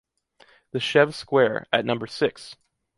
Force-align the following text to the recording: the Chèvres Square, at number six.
the 0.71 0.79
Chèvres 0.79 1.13
Square, 1.13 1.67
at 1.71 1.85
number 1.85 2.07
six. 2.07 2.55